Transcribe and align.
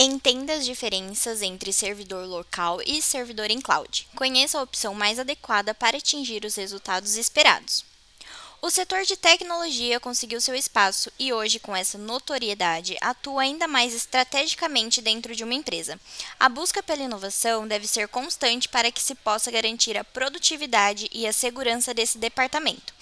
Entenda 0.00 0.52
as 0.52 0.64
diferenças 0.64 1.42
entre 1.42 1.72
servidor 1.72 2.24
local 2.24 2.80
e 2.86 3.02
servidor 3.02 3.50
em 3.50 3.60
cloud. 3.60 4.06
Conheça 4.14 4.56
a 4.56 4.62
opção 4.62 4.94
mais 4.94 5.18
adequada 5.18 5.74
para 5.74 5.96
atingir 5.96 6.44
os 6.44 6.54
resultados 6.54 7.16
esperados. 7.16 7.84
O 8.62 8.70
setor 8.70 9.02
de 9.02 9.16
tecnologia 9.16 9.98
conseguiu 9.98 10.40
seu 10.40 10.54
espaço 10.54 11.10
e 11.18 11.32
hoje, 11.32 11.58
com 11.58 11.74
essa 11.74 11.98
notoriedade, 11.98 12.96
atua 13.00 13.42
ainda 13.42 13.66
mais 13.66 13.92
estrategicamente 13.92 15.02
dentro 15.02 15.34
de 15.34 15.42
uma 15.42 15.54
empresa. 15.54 15.98
A 16.38 16.48
busca 16.48 16.80
pela 16.80 17.02
inovação 17.02 17.66
deve 17.66 17.88
ser 17.88 18.06
constante 18.06 18.68
para 18.68 18.92
que 18.92 19.02
se 19.02 19.16
possa 19.16 19.50
garantir 19.50 19.98
a 19.98 20.04
produtividade 20.04 21.08
e 21.12 21.26
a 21.26 21.32
segurança 21.32 21.92
desse 21.92 22.18
departamento. 22.18 22.94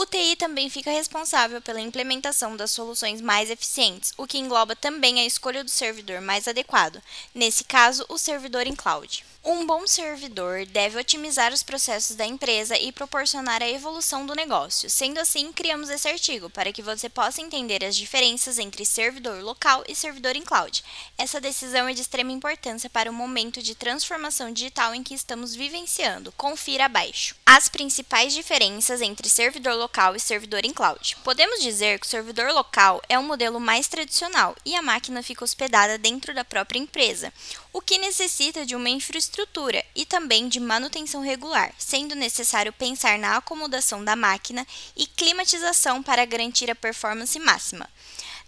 O 0.00 0.06
TI 0.06 0.36
também 0.36 0.70
fica 0.70 0.92
responsável 0.92 1.60
pela 1.60 1.80
implementação 1.80 2.56
das 2.56 2.70
soluções 2.70 3.20
mais 3.20 3.50
eficientes, 3.50 4.12
o 4.16 4.28
que 4.28 4.38
engloba 4.38 4.76
também 4.76 5.18
a 5.18 5.26
escolha 5.26 5.64
do 5.64 5.70
servidor 5.70 6.20
mais 6.20 6.46
adequado, 6.46 7.02
nesse 7.34 7.64
caso, 7.64 8.06
o 8.08 8.16
servidor 8.16 8.64
em 8.68 8.76
cloud. 8.76 9.24
Um 9.44 9.66
bom 9.66 9.86
servidor 9.86 10.66
deve 10.66 10.98
otimizar 10.98 11.52
os 11.52 11.62
processos 11.62 12.14
da 12.14 12.26
empresa 12.26 12.78
e 12.78 12.92
proporcionar 12.92 13.62
a 13.62 13.68
evolução 13.68 14.26
do 14.26 14.34
negócio. 14.34 14.90
Sendo 14.90 15.18
assim, 15.18 15.52
criamos 15.52 15.88
esse 15.90 16.06
artigo 16.06 16.50
para 16.50 16.72
que 16.72 16.82
você 16.82 17.08
possa 17.08 17.40
entender 17.40 17.84
as 17.84 17.96
diferenças 17.96 18.58
entre 18.58 18.84
servidor 18.84 19.42
local 19.42 19.82
e 19.88 19.96
servidor 19.96 20.36
em 20.36 20.42
cloud. 20.42 20.84
Essa 21.16 21.40
decisão 21.40 21.88
é 21.88 21.94
de 21.94 22.02
extrema 22.02 22.30
importância 22.30 22.90
para 22.90 23.10
o 23.10 23.14
momento 23.14 23.62
de 23.62 23.74
transformação 23.74 24.52
digital 24.52 24.94
em 24.94 25.02
que 25.02 25.14
estamos 25.14 25.54
vivenciando. 25.54 26.30
Confira 26.32 26.84
abaixo. 26.84 27.34
As 27.46 27.68
principais 27.68 28.34
diferenças 28.34 29.00
entre 29.00 29.28
servidor 29.28 29.74
local 29.74 29.87
e 30.16 30.20
servidor 30.20 30.64
em 30.64 30.72
cloud. 30.72 31.16
Podemos 31.24 31.60
dizer 31.60 31.98
que 31.98 32.06
o 32.06 32.10
servidor 32.10 32.52
local 32.52 33.02
é 33.08 33.18
um 33.18 33.26
modelo 33.26 33.58
mais 33.58 33.88
tradicional 33.88 34.56
e 34.64 34.74
a 34.74 34.82
máquina 34.82 35.22
fica 35.22 35.44
hospedada 35.44 35.98
dentro 35.98 36.34
da 36.34 36.44
própria 36.44 36.78
empresa, 36.78 37.32
o 37.72 37.80
que 37.80 37.98
necessita 37.98 38.64
de 38.64 38.76
uma 38.76 38.88
infraestrutura 38.88 39.48
estrutura 39.48 39.84
e 39.94 40.04
também 40.06 40.48
de 40.48 40.60
manutenção 40.60 41.20
regular, 41.20 41.72
sendo 41.78 42.14
necessário 42.14 42.72
pensar 42.72 43.18
na 43.18 43.36
acomodação 43.36 44.04
da 44.04 44.16
máquina 44.16 44.66
e 44.96 45.06
climatização 45.06 46.02
para 46.02 46.24
garantir 46.24 46.70
a 46.70 46.74
performance 46.74 47.38
máxima. 47.38 47.88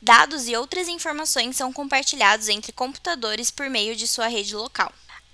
Dados 0.00 0.48
e 0.48 0.56
outras 0.56 0.89
informações 0.89 1.56
são 1.56 1.72
compartilhados 1.72 2.48
entre 2.48 2.72
computadores 2.72 3.50
por 3.50 3.69
meio 3.69 3.95
de 3.95 4.06
sua 4.06 4.28
rede 4.28 4.55
local. 4.56 4.93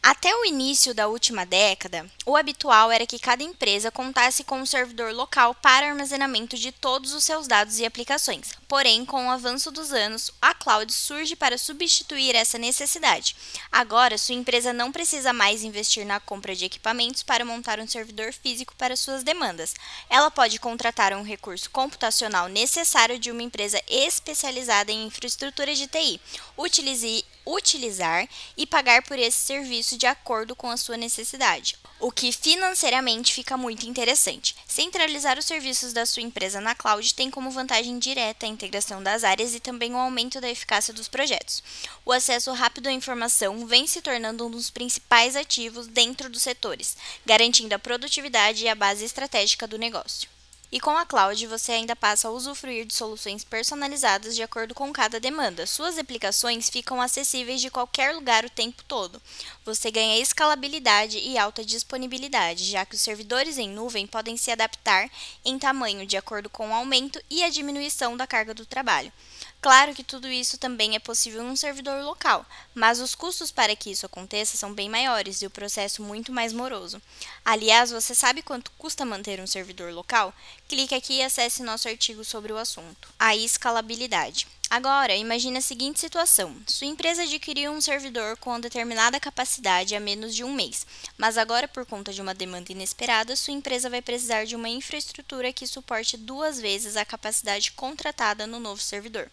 Até 0.09 0.33
o 0.37 0.45
início 0.45 0.95
da 0.95 1.09
última 1.09 1.45
década, 1.45 2.09
o 2.25 2.37
habitual 2.37 2.93
era 2.93 3.05
que 3.05 3.19
cada 3.19 3.43
empresa 3.43 3.91
contasse 3.91 4.45
com 4.45 4.61
um 4.61 4.65
servidor 4.65 5.13
local 5.13 5.53
para 5.53 5.89
armazenamento 5.89 6.57
de 6.57 6.71
todos 6.71 7.13
os 7.13 7.25
seus 7.25 7.49
dados 7.49 7.81
e 7.81 7.85
aplicações. 7.85 8.53
Porém, 8.69 9.05
com 9.05 9.27
o 9.27 9.31
avanço 9.33 9.73
dos 9.73 9.91
anos, 9.93 10.31
a 10.41 10.55
cloud 10.55 10.93
surge 10.93 11.35
para 11.35 11.59
substituir 11.59 12.37
essa 12.37 12.57
necessidade. 12.57 13.35
Agora, 13.73 14.17
sua 14.17 14.37
empresa 14.37 14.73
não 14.73 14.93
precisa 14.93 15.33
mais 15.33 15.65
investir 15.65 16.07
na 16.07 16.21
compra 16.21 16.55
de 16.55 16.67
equipamentos 16.67 17.25
para 17.25 17.45
montar 17.45 17.81
um 17.81 17.89
servidor 17.89 18.33
físico 18.33 18.77
para 18.77 18.95
suas 18.95 19.25
demandas. 19.25 19.75
Ela 20.09 20.31
pode 20.31 20.61
contratar 20.61 21.15
um 21.15 21.25
recurso 21.25 21.69
computacional 21.71 22.47
necessário 22.47 23.19
de 23.19 23.33
uma 23.33 23.43
empresa 23.43 23.83
especializada 23.89 24.93
em 24.93 25.09
infraestrutura 25.09 25.75
de 25.75 25.89
TI, 25.89 26.21
utilize 26.57 27.25
utilizar 27.47 28.29
e 28.57 28.67
pagar 28.67 29.03
por 29.03 29.19
esse 29.19 29.39
serviço 29.39 29.97
de 29.97 30.07
acordo 30.07 30.57
com 30.57 30.69
a 30.69 30.77
sua 30.77 30.97
necessidade, 30.97 31.77
o 32.01 32.11
que 32.11 32.33
financeiramente 32.33 33.33
fica 33.33 33.57
muito 33.57 33.87
interessante. 33.87 34.55
Centralizar 34.67 35.39
os 35.39 35.47
serviços 35.47 35.93
da 35.93 36.05
sua 36.05 36.23
empresa 36.23 36.61
na 36.61 36.75
cloud 36.75 37.15
tem 37.15 37.31
como 37.31 37.51
vantagem 37.51 37.99
direta 37.99 38.45
a 38.45 38.49
integração 38.49 39.03
das 39.03 39.25
áreas 39.25 39.55
e 39.55 39.61
também 39.61 39.95
o 39.95 39.99
aumento 39.99 40.41
da 40.41 40.51
eficácia 40.51 40.93
dos 40.93 41.09
projetos. 41.09 41.63
O 42.05 42.13
acesso 42.13 42.53
rápido 42.53 42.89
à 42.89 42.93
informação 42.93 43.67
vem 43.67 43.87
se 43.87 44.03
tornando 44.03 44.47
um 44.47 44.51
dos 44.51 44.69
principais 44.69 45.37
ativos 45.37 45.87
dentro 45.87 46.29
dos 46.29 46.43
setores, 46.43 46.97
garantindo 47.25 47.75
a 47.75 47.79
produtividade 47.79 48.65
e 48.65 48.69
a 48.69 48.75
base 48.75 49.05
estratégica 49.05 49.67
do 49.67 49.79
negócio. 49.79 50.36
E 50.71 50.81
com 50.81 50.91
a 50.91 51.07
cloud, 51.07 51.47
você 51.47 51.73
ainda 51.73 51.95
passa 51.95 52.27
a 52.27 52.31
usufruir 52.31 52.85
de 52.85 52.95
soluções 52.95 53.45
personalizadas 53.45 54.35
de 54.35 54.43
acordo 54.43 54.75
com 54.75 54.93
cada 54.93 55.21
demanda. 55.21 55.65
Suas 55.67 55.97
aplicações 55.97 56.69
ficam 56.69 57.01
acessíveis 57.01 57.61
de 57.61 57.71
qualquer 57.71 58.15
lugar 58.15 58.45
o 58.45 58.51
tempo 58.51 58.83
todo. 58.89 59.23
Você 59.65 59.91
ganha 59.91 60.19
escalabilidade 60.19 61.19
e 61.19 61.39
alta 61.39 61.65
disponibilidade, 61.65 62.65
já 62.65 62.85
que 62.85 62.97
os 62.97 63.01
servidores 63.01 63.59
em 63.59 63.69
nuvem 63.69 64.07
podem 64.07 64.37
se 64.37 64.51
adaptar 64.51 65.09
em 65.45 65.59
tamanho 65.59 66.05
de 66.05 66.17
acordo 66.17 66.51
com 66.51 66.71
o 66.71 66.75
aumento 66.75 67.23
e 67.31 67.45
a 67.45 67.49
diminuição 67.49 68.17
da 68.17 68.27
carga 68.27 68.53
do 68.53 68.67
trabalho. 68.67 69.13
Claro 69.61 69.95
que 69.95 70.05
tudo 70.05 70.29
isso 70.29 70.59
também 70.59 70.95
é 70.95 70.99
possível 70.99 71.43
em 71.43 71.47
um 71.47 71.57
servidor 71.57 72.03
local, 72.05 72.47
mas 72.75 73.01
os 73.01 73.15
custos 73.15 73.51
para 73.51 73.75
que 73.75 73.91
isso 73.91 74.07
aconteça 74.07 74.57
são 74.57 74.73
bem 74.73 74.89
maiores 74.89 75.43
e 75.43 75.47
o 75.47 75.51
processo 75.51 76.03
muito 76.03 76.31
mais 76.31 76.53
moroso. 76.53 77.03
Aliás, 77.45 77.91
você 77.91 78.15
sabe 78.15 78.43
quanto 78.43 78.71
custa 78.73 79.05
manter 79.05 79.41
um 79.41 79.47
servidor 79.47 79.93
local? 79.93 80.33
Clique 80.69 80.95
aqui 80.95 81.15
e 81.15 81.23
acesse 81.23 81.63
nosso 81.63 81.89
artigo 81.89 82.25
sobre 82.25 82.53
o 82.53 82.59
assunto. 82.59 83.09
A 83.19 83.35
escalabilidade. 83.35 84.47
Agora, 84.69 85.15
imagine 85.15 85.59
a 85.59 85.61
seguinte 85.61 86.01
situação: 86.01 86.57
sua 86.67 86.89
empresa 86.89 87.23
adquiriu 87.23 87.71
um 87.71 87.81
servidor 87.81 88.37
com 88.39 88.59
determinada 88.59 89.21
capacidade 89.21 89.95
há 89.95 90.01
menos 90.01 90.35
de 90.35 90.43
um 90.43 90.53
mês, 90.53 90.85
mas 91.17 91.39
agora, 91.39 91.69
por 91.69 91.87
conta 91.87 92.13
de 92.13 92.21
uma 92.21 92.35
demanda 92.35 92.73
inesperada, 92.73 93.37
sua 93.37 93.55
empresa 93.55 93.89
vai 93.89 94.03
precisar 94.03 94.45
de 94.45 94.57
uma 94.57 94.69
infraestrutura 94.69 95.53
que 95.53 95.69
suporte 95.69 96.17
duas 96.17 96.61
vezes 96.61 96.97
a 96.97 97.05
capacidade 97.05 97.71
contratada 97.73 98.45
no 98.45 98.59
novo 98.59 98.83
servidor. 98.83 99.31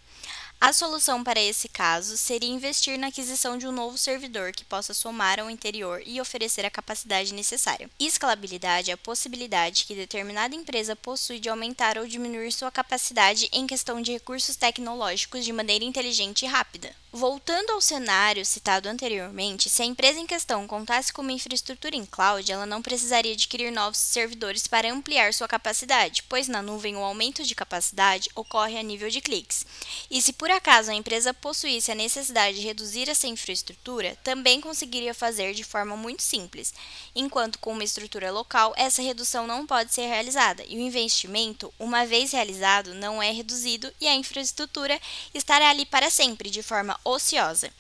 A 0.60 0.72
solução 0.72 1.24
para 1.24 1.42
esse 1.42 1.68
caso 1.68 2.16
seria 2.16 2.50
investir 2.50 2.98
na 2.98 3.08
aquisição 3.08 3.58
de 3.58 3.68
um 3.68 3.72
novo 3.72 3.98
servidor 3.98 4.54
que 4.54 4.64
possa 4.64 4.94
somar 4.94 5.40
ao 5.40 5.48
anterior 5.48 6.02
e 6.06 6.22
oferecer 6.22 6.66
a 6.66 6.72
capacidade 6.72 7.34
necessária. 7.34 7.90
Escalabilidade 8.00 8.90
é 8.90 8.94
a 8.94 8.98
possibilidade 8.98 9.84
que 9.86 9.94
determinada 9.94 10.56
empresa 10.56 10.96
possui 10.96 11.40
de 11.40 11.50
aumentar 11.50 11.98
ou 11.98 12.08
diminuir 12.08 12.52
sua 12.54 12.72
capacidade 12.72 13.50
em 13.52 13.68
questão 13.68 14.02
de 14.02 14.14
recursos 14.14 14.56
tecnológicos 14.56 15.44
de 15.44 15.52
maneira 15.52 15.84
inteligente 15.84 16.46
e 16.46 16.48
rápida. 16.48 16.96
Voltando 17.16 17.70
ao 17.70 17.80
cenário 17.80 18.44
citado 18.44 18.90
anteriormente, 18.90 19.70
se 19.70 19.84
a 19.84 19.86
empresa 19.86 20.20
em 20.20 20.26
questão 20.26 20.66
contasse 20.66 21.14
com 21.14 21.22
uma 21.22 21.32
infraestrutura 21.32 21.96
em 21.96 22.08
cloud, 22.08 22.52
ela 22.52 22.66
não 22.66 22.82
precisaria 22.82 23.34
adquirir 23.34 23.72
novos 23.72 24.00
servidores 24.00 24.66
para 24.66 24.92
ampliar 24.92 25.32
sua 25.32 25.48
capacidade, 25.48 26.24
pois 26.24 26.48
na 26.48 26.60
nuvem 26.60 26.96
o 26.96 27.04
aumento 27.04 27.44
de 27.44 27.54
capacidade 27.54 28.32
ocorre 28.34 28.80
a 28.80 28.82
nível 28.82 29.12
de 29.12 29.22
cliques. 29.22 29.64
E 30.10 30.24
se 30.24 30.34
por 30.34 30.50
acaso 30.50 30.90
a 30.90 30.96
empresa 30.96 31.36
possuísse 31.36 31.92
a 31.92 31.96
necessidade 31.96 32.60
de 32.60 32.66
reduzir 32.66 33.08
essa 33.08 33.28
infraestrutura, 33.28 34.18
também 34.24 34.60
conseguiria 34.60 35.14
fazer 35.14 35.54
de 35.54 35.64
forma 35.64 35.96
muito 35.96 36.24
simples, 36.24 36.74
enquanto 37.16 37.60
com 37.60 37.74
uma 37.74 37.84
estrutura 37.84 38.32
local 38.32 38.74
essa 38.76 39.04
redução 39.04 39.46
não 39.46 39.68
pode 39.68 39.94
ser 39.94 40.08
realizada 40.08 40.66
e 40.68 40.78
o 40.78 40.82
investimento, 40.82 41.72
uma 41.78 42.08
vez 42.08 42.32
realizado, 42.32 42.96
não 42.96 43.22
é 43.22 43.30
reduzido 43.30 43.94
e 44.02 44.08
a 44.08 44.16
infraestrutura 44.16 45.00
estará 45.32 45.70
ali 45.70 45.86
para 45.86 46.10
sempre 46.10 46.50
de 46.50 46.64
forma 46.64 47.00
ociosa. 47.04 47.72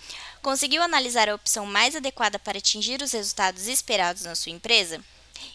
Conseguiu 0.41 0.81
analisar 0.81 1.29
a 1.29 1.35
opção 1.35 1.65
mais 1.65 1.95
adequada 1.95 2.37
para 2.37 2.57
atingir 2.57 3.01
os 3.01 3.11
resultados 3.11 3.67
esperados 3.67 4.23
na 4.23 4.35
sua 4.35 4.51
empresa? 4.51 5.01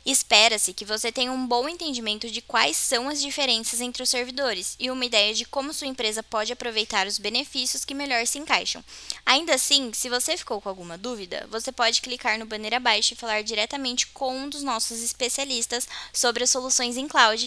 Espera-se 0.05 0.73
que 0.73 0.85
você 0.85 1.13
tenha 1.13 1.31
um 1.31 1.47
bom 1.47 1.69
entendimento 1.69 2.31
de 2.31 2.41
quais 2.41 2.77
são 2.77 3.09
as 3.09 3.21
diferenças 3.21 3.81
entre 3.81 4.03
os 4.03 4.11
servidores 4.11 4.75
e 4.79 4.91
uma 4.91 5.05
ideia 5.05 5.35
de 5.35 5.45
como 5.45 5.73
sua 5.73 5.87
empresa 5.87 6.23
pode 6.23 6.53
aproveitar 6.53 7.07
os 7.07 7.19
benefícios 7.19 7.85
que 7.85 7.95
melhor 7.95 8.27
se 8.27 8.39
encaixam. 8.39 8.83
Ainda 9.27 9.55
assim, 9.55 9.93
se 9.93 10.09
você 10.09 10.37
ficou 10.37 10.61
com 10.61 10.69
alguma 10.69 10.97
dúvida, 10.97 11.47
você 11.51 11.71
pode 11.71 12.01
clicar 12.01 12.39
no 12.39 12.47
banner 12.47 12.75
abaixo 12.75 13.13
e 13.13 13.17
falar 13.17 13.43
diretamente 13.43 14.07
com 14.09 14.37
um 14.37 14.49
dos 14.49 14.63
nossos 14.63 15.03
especialistas 15.03 15.87
sobre 16.13 16.45
as 16.45 16.51
soluções 16.51 16.97
em 16.97 17.07
cloud 17.07 17.37